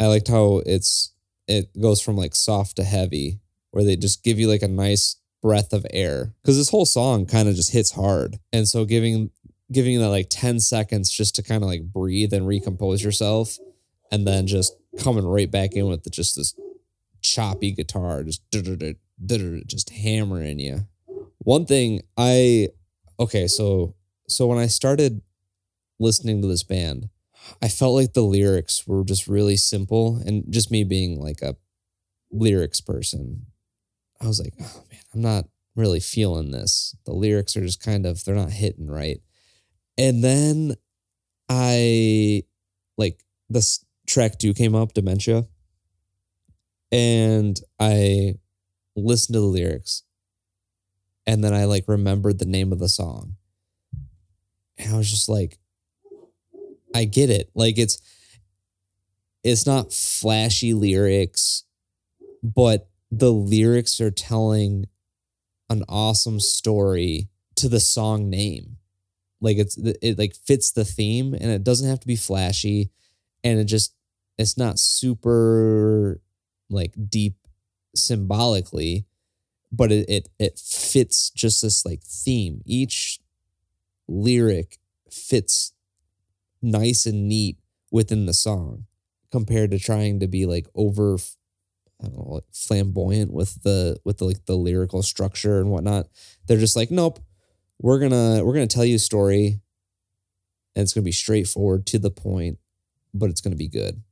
[0.00, 1.12] I liked how it's
[1.46, 5.16] it goes from like soft to heavy, where they just give you like a nice
[5.42, 6.34] breath of air.
[6.44, 8.38] Cause this whole song kind of just hits hard.
[8.52, 9.30] And so giving
[9.72, 13.56] giving that like 10 seconds just to kind of like breathe and recompose yourself,
[14.10, 16.54] and then just coming right back in with just this
[17.20, 18.42] choppy guitar, just
[19.66, 20.86] just hammering you.
[21.38, 22.68] One thing I
[23.18, 23.94] okay, so
[24.28, 25.20] so when I started
[25.98, 27.08] listening to this band,
[27.62, 31.56] I felt like the lyrics were just really simple and just me being like a
[32.30, 33.46] lyrics person.
[34.20, 35.44] I was like, oh man, I'm not
[35.76, 36.96] really feeling this.
[37.04, 39.20] The lyrics are just kind of they're not hitting right.
[39.98, 40.74] And then
[41.48, 42.44] I
[42.96, 45.46] like this track 2 came up, Dementia.
[46.90, 48.36] And I
[48.96, 50.04] listened to the lyrics
[51.26, 53.36] and then I like remembered the name of the song.
[54.78, 55.58] And I was just like,
[56.94, 57.50] I get it.
[57.54, 57.98] Like it's
[59.42, 61.64] it's not flashy lyrics,
[62.42, 64.86] but the lyrics are telling
[65.70, 68.76] an awesome story to the song name.
[69.40, 72.90] Like it's it like fits the theme and it doesn't have to be flashy
[73.42, 73.94] and it just
[74.38, 76.20] it's not super
[76.70, 77.36] like deep
[77.96, 79.06] symbolically
[79.76, 82.62] but it, it it fits just this like theme.
[82.64, 83.20] Each
[84.06, 84.78] lyric
[85.10, 85.72] fits
[86.62, 87.58] nice and neat
[87.90, 88.86] within the song
[89.30, 91.16] compared to trying to be like over
[92.00, 96.06] I don't know like flamboyant with the with the like the lyrical structure and whatnot.
[96.46, 97.18] They're just like nope
[97.80, 99.60] we're gonna we're gonna tell you a story
[100.76, 102.58] and it's gonna be straightforward to the point
[103.12, 104.02] but it's gonna be good.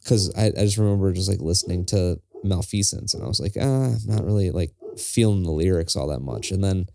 [0.00, 3.14] Because I, I just remember just like listening to malfeasance.
[3.14, 6.50] And i was like ah i'm not really like feeling the lyrics all that much.
[6.50, 6.86] And then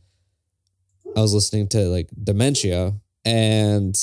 [1.15, 2.93] i was listening to like dementia
[3.25, 3.95] and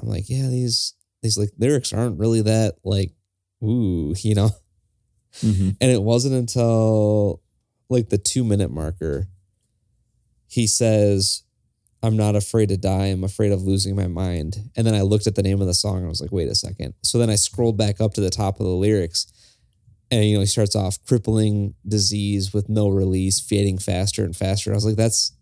[0.00, 3.12] i'm like yeah these these like lyrics aren't really that like
[3.62, 4.50] ooh you know?
[5.42, 5.76] Mhm.
[5.80, 7.40] and it wasn't until
[7.88, 9.28] like the two minute marker
[10.46, 11.42] he says
[12.02, 14.70] i'm not afraid to die i'm afraid of losing my mind.
[14.76, 16.48] And then i looked at the name of the song and i was like wait
[16.48, 16.92] a second.
[17.02, 19.31] So then i scrolled back up to the top of the lyrics
[20.12, 24.70] and you know he starts off crippling disease with no release fading faster and faster
[24.70, 25.32] i was like that's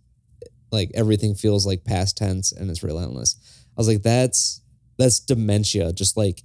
[0.72, 3.36] like everything feels like past tense and it's relentless
[3.76, 4.62] i was like that's
[4.98, 6.42] that's dementia just like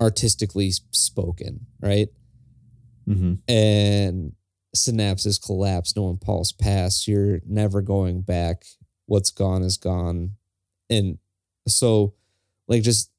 [0.00, 2.08] artistically spoken right
[3.08, 3.38] Mhm.
[3.48, 4.32] and
[4.76, 7.08] synapses collapse, no impulse pass.
[7.08, 8.64] You're never going back.
[9.06, 10.32] What's gone is gone.
[10.90, 11.16] And
[11.66, 12.12] so,
[12.68, 13.10] like, just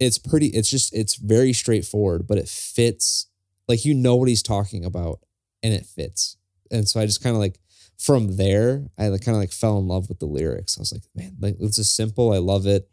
[0.00, 3.26] it's pretty, it's just, it's very straightforward, but it fits.
[3.68, 5.20] Like, you know what he's talking about
[5.62, 6.36] and it fits.
[6.72, 7.60] And so I just kind of like,
[7.98, 10.76] from there, I kind of like fell in love with the lyrics.
[10.76, 12.32] I was like, man, like, it's just simple.
[12.32, 12.88] I love it.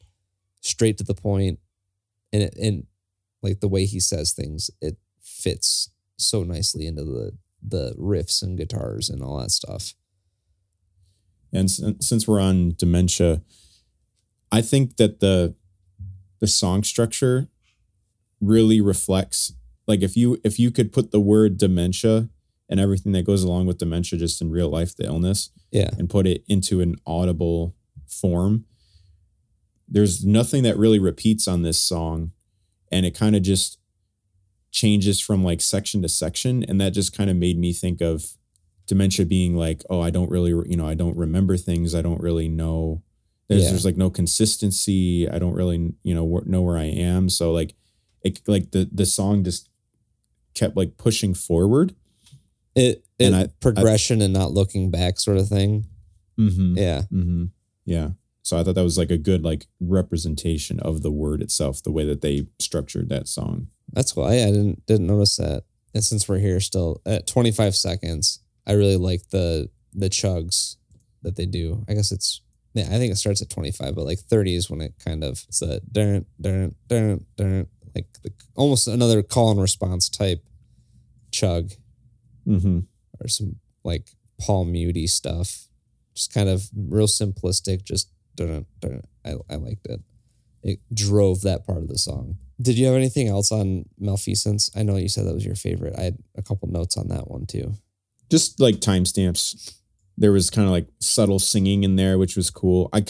[0.61, 1.15] Straight to the.
[2.33, 2.85] And it, and
[3.41, 8.57] like the way he says things, it fits so nicely into the the riffs and
[8.57, 9.93] guitars and all that stuff.
[11.53, 13.41] And since we're on dementia,
[14.51, 15.55] I think that the
[16.39, 17.47] the song structure
[18.39, 19.53] really reflects
[19.87, 22.29] like if you if you could put the word dementia
[22.69, 25.89] and everything that goes along with dementia just in real life the illness Yeah.
[25.97, 27.75] and put it into an audible
[28.07, 28.65] form
[29.87, 32.31] there's nothing that really repeats on this song
[32.91, 33.79] and it kind of just
[34.71, 38.35] changes from like section to section and that just kind of made me think of
[38.85, 41.93] dementia being like, oh, I don't really, you know, I don't remember things.
[41.93, 43.03] I don't really know.
[43.49, 43.69] There's, Yeah.
[43.69, 45.29] there's like no consistency.
[45.29, 47.29] I don't really, you know, know where I am.
[47.29, 47.73] So like,
[48.23, 49.69] it like the the song just
[50.53, 51.95] kept like pushing forward.
[52.75, 55.85] It, it And I- progression and not looking back sort of thing.
[56.37, 56.77] Mm-hmm.
[56.77, 57.01] Yeah.
[57.11, 57.45] Mm-hmm.
[57.85, 58.09] Yeah.
[58.43, 61.91] So I thought that was like a good like representation of the word itself, the
[61.91, 63.67] way that they structured that song.
[63.93, 64.23] That's cool.
[64.25, 65.63] I, I didn't didn't notice that.
[65.93, 70.75] And since we're here still at 25 seconds, I really like the the chugs
[71.23, 71.83] that they do.
[71.89, 72.41] I guess it's
[72.77, 75.43] yeah, I think it starts at 25, but like 30 is when it kind of
[75.47, 80.43] it's a dun dun dun dun like the, almost another call and response type
[81.31, 81.71] chug
[82.47, 82.79] Mm-hmm.
[83.19, 84.07] or some like
[84.39, 85.67] palm mutey stuff.
[86.15, 89.01] Just kind of real simplistic, just dun, dun.
[89.25, 89.99] I, I liked it.
[90.63, 92.37] It drove that part of the song.
[92.61, 94.71] Did you have anything else on Malfeasance?
[94.75, 95.95] I know you said that was your favorite.
[95.97, 97.73] I had a couple notes on that one too.
[98.31, 99.73] Just like timestamps.
[100.17, 102.89] There was kind of like subtle singing in there, which was cool.
[102.91, 103.03] I,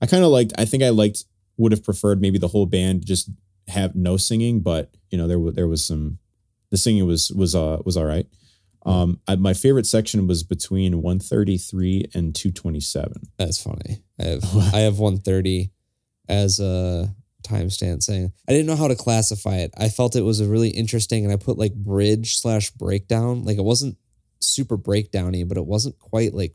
[0.00, 0.52] I kind of liked.
[0.58, 1.24] I think I liked.
[1.56, 3.30] Would have preferred maybe the whole band just
[3.66, 6.18] have no singing, but you know there was there was some.
[6.70, 8.26] The singing was was uh was all right.
[8.86, 13.12] Um, I, my favorite section was between 133 and 227.
[13.36, 14.02] That's funny.
[14.20, 14.44] I have
[14.74, 15.70] I have 130
[16.28, 19.72] as a timestamp saying I didn't know how to classify it.
[19.76, 23.44] I felt it was a really interesting and I put like bridge slash breakdown.
[23.44, 23.96] Like it wasn't
[24.40, 26.54] super breakdowny, but it wasn't quite like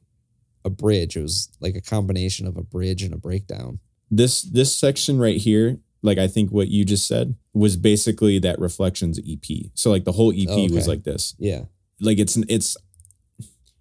[0.66, 1.16] a bridge.
[1.18, 3.80] It was like a combination of a bridge and a breakdown.
[4.12, 8.60] this this section right here like i think what you just said was basically that
[8.60, 10.76] reflections ep so like the whole ep Oh, okay.
[10.76, 11.64] was like this Yeah.
[12.00, 12.78] like it's it's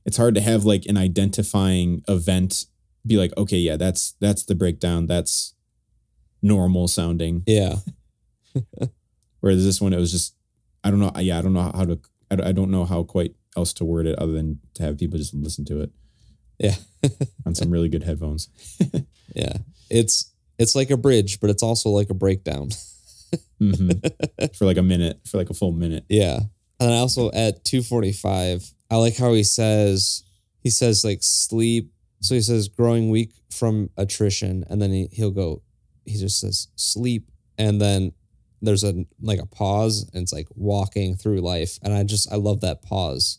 [0.07, 2.65] it's hard to have like an identifying event
[3.07, 5.55] be like okay yeah that's that's the breakdown that's
[6.41, 7.77] normal sounding Yeah.
[9.41, 10.35] whereas this one it was just
[10.85, 13.03] i don't know yeah i don't know how to i don't- I don't know how
[13.03, 15.91] quite else to word it other than to have people just listen to it
[16.59, 16.77] Yeah.
[17.47, 18.49] on some really good headphones
[19.35, 19.59] Yeah.
[19.91, 22.71] It's it's like a bridge, but it's also like a breakdown.
[23.61, 24.55] Mhm.
[24.57, 26.37] for like a minute for like a full minute Yeah.
[26.81, 30.25] And then also at 245, I like how he says
[30.61, 31.93] he says like sleep.
[32.21, 35.63] So he says growing weak from attrition, and then he, he'll go,
[36.05, 38.13] he just says sleep, and then
[38.61, 41.79] there's a like a pause, and it's like walking through life.
[41.83, 43.39] And I just I love that pause.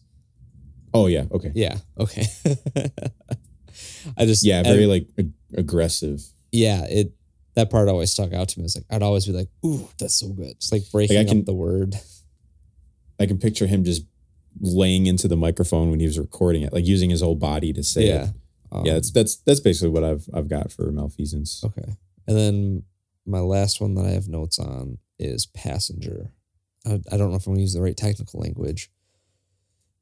[0.93, 1.77] Oh yeah okay Yeah.
[1.99, 2.25] Okay.
[4.17, 7.11] I just yeah I- very like ag- aggressive yeah, it
[7.55, 8.65] that part always stuck out to me.
[8.65, 11.39] It's like I'd always be like, "Ooh, that's so good." It's like breaking Like, can-
[11.39, 11.95] up the word.
[13.19, 14.03] I can picture him just
[14.61, 17.81] laying into the microphone when he was recording it, like using his whole body to
[17.83, 18.29] say yeah, it.
[18.71, 21.63] Um, Yeah, that's that's that's basically what I've I've got for malfeasance.
[21.63, 21.95] okay.
[22.27, 22.83] And then
[23.25, 26.33] my last one that I have notes on is passenger.
[26.85, 28.91] I, I don't know if I'm gonna use the right technical language,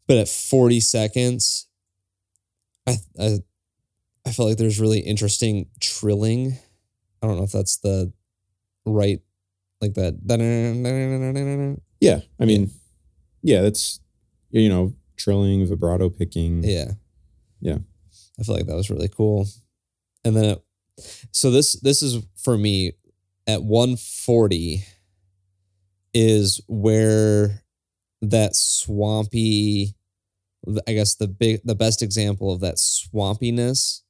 [0.07, 1.67] but at 40 seconds,
[2.87, 3.39] I I
[4.25, 6.57] I felt like there's really interesting trilling.
[7.21, 8.11] I don't know if that's the
[8.85, 9.19] right
[9.81, 10.19] like that.
[11.99, 12.71] Yeah, I mean,
[13.41, 13.99] yeah, that's
[14.51, 16.63] you know trilling, vibrato picking.
[16.63, 16.91] Yeah.
[17.59, 17.77] Yeah.
[18.39, 19.47] I feel like that was really cool.
[20.25, 20.63] And then it,
[21.31, 22.93] so this this is for me
[23.47, 24.83] at 140
[26.13, 27.63] is where
[28.21, 29.95] that swampy
[30.87, 34.01] I guess the big the best example of that swampiness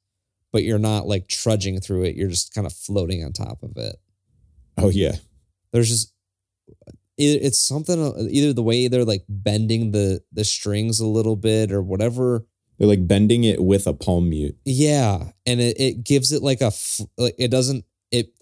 [0.52, 3.76] but you're not like trudging through it you're just kind of floating on top of
[3.76, 3.96] it.
[4.78, 5.16] Oh yeah,
[5.72, 6.12] there's just
[7.18, 11.36] it, it's something uh, either the way they're like bending the the strings a little
[11.36, 12.46] bit or whatever.
[12.78, 14.56] They're like bending it with a palm mute.
[14.64, 16.72] Yeah, and it, it gives it like a
[17.18, 18.32] like it doesn't it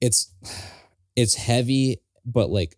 [0.00, 0.32] it's
[1.16, 2.76] it's heavy but like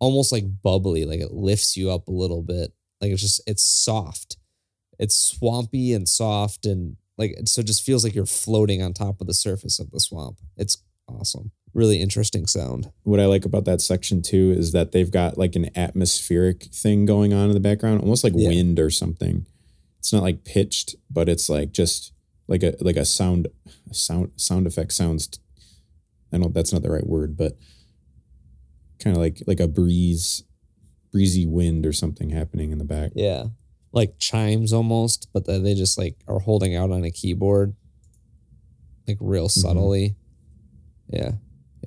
[0.00, 3.62] almost like bubbly like it lifts you up a little bit like it's just it's
[3.64, 4.36] soft
[4.98, 9.20] it's swampy and soft and like so it just feels like you're floating on top
[9.20, 10.78] of the surface of the swamp it's
[11.08, 15.38] awesome really interesting sound What I like about that section too is that they've got
[15.38, 18.48] like an atmospheric thing going on in the background, almost like Yeah.
[18.48, 19.46] wind or something.
[20.00, 22.12] It's not like pitched, but it's like just
[22.48, 23.46] like a like a sound
[23.88, 25.28] a sound sound effect sounds.
[26.32, 26.52] I don't.
[26.52, 27.56] That's not the right word, but
[29.02, 30.44] kind of like like a breeze,
[31.12, 33.12] breezy wind or something happening in the back.
[33.14, 33.44] yeah
[33.92, 37.74] like chimes almost but then they just like are holding out on a keyboard
[39.08, 40.14] like real subtly
[41.08, 41.32] yeah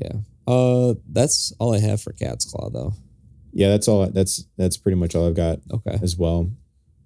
[0.02, 0.12] yeah
[0.46, 2.94] uh that's all i have for Catsclaw though
[3.54, 4.10] Yeah, that's all.
[4.10, 6.52] That's that's pretty much all I've got okay as well.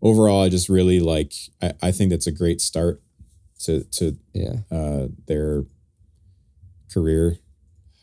[0.02, 1.34] Overall, I just really like.
[1.62, 3.02] I, I think that's a great start
[3.66, 5.66] to to yeah uh, their
[6.94, 7.38] career.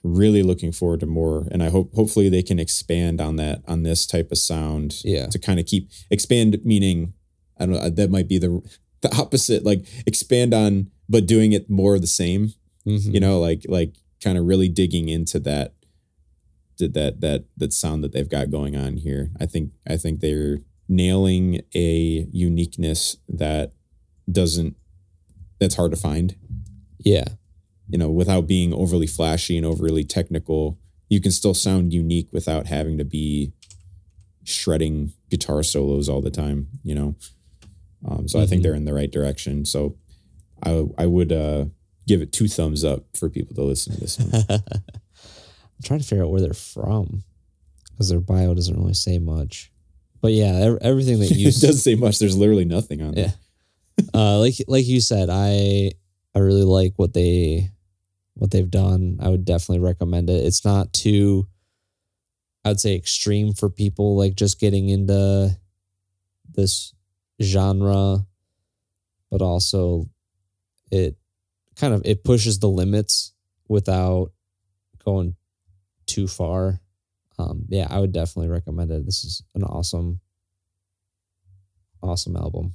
[0.06, 3.82] Really looking forward to more, and I hope hopefully they can expand on that on
[3.84, 7.14] this type of sound yeah to kind of keep expand meaning
[7.58, 7.88] I don't know.
[7.88, 8.60] That might be the
[9.00, 9.64] the opposite.
[9.64, 12.52] Like expand on, but doing it more of the same.
[12.86, 13.14] Mhm.
[13.14, 15.72] You know, like like kind of really digging into that
[16.78, 19.30] that that that sound that they've got going on here.
[19.40, 23.72] I think I think they're nailing a uniqueness that
[24.30, 24.76] doesn't
[25.58, 26.36] that's hard to find.
[26.98, 27.24] yeah,
[27.88, 30.78] You know, without being overly flashy and overly technical,
[31.08, 33.52] you can still sound unique without having to be
[34.44, 36.68] shredding guitar solos all the time.
[36.82, 37.16] You know,
[38.06, 38.62] um, so I think Mhm.
[38.64, 39.64] they're in the right direction.
[39.64, 39.96] So
[40.62, 41.66] I I would uh,
[42.06, 44.30] give it two thumbs up for people to listen to this one.
[44.48, 47.24] I'm trying to figure out where they're from
[47.90, 49.70] because their bio doesn't really say much.
[50.20, 52.18] But yeah, everything that you it doesn't say much.
[52.18, 53.32] There's literally nothing on Yeah.
[53.98, 54.04] it.
[54.14, 55.92] uh, like like you said, I
[56.34, 57.70] I really like what they
[58.34, 59.18] what they've done.
[59.20, 60.44] I would definitely recommend it.
[60.44, 61.46] It's not too
[62.64, 65.56] I'd say extreme for people like just getting into
[66.54, 66.94] this
[67.42, 68.26] genre,
[69.30, 70.08] but also
[70.90, 71.16] it
[71.76, 73.32] kind of it pushes the limits
[73.68, 74.32] without
[75.04, 75.36] going
[76.06, 76.80] too far.
[77.38, 79.04] Um, yeah, I would definitely recommend it.
[79.04, 80.20] This is an awesome,
[82.02, 82.74] awesome album.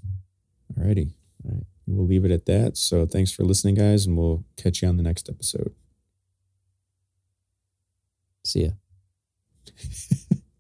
[0.77, 1.13] Alrighty.
[1.45, 1.63] All right.
[1.89, 2.77] We'll leave it at that.
[2.77, 5.73] So thanks for listening, guys, and we'll catch you on the next episode.
[8.43, 8.71] See ya.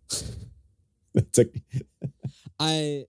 [1.13, 1.51] That's a-
[2.59, 3.05] I